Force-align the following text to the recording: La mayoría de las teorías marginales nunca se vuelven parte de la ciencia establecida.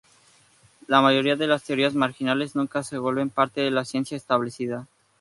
La 0.87 0.99
mayoría 0.99 1.35
de 1.35 1.45
las 1.45 1.63
teorías 1.63 1.93
marginales 1.93 2.55
nunca 2.55 2.81
se 2.81 2.97
vuelven 2.97 3.29
parte 3.29 3.61
de 3.61 3.69
la 3.69 3.85
ciencia 3.85 4.17
establecida. 4.17 4.87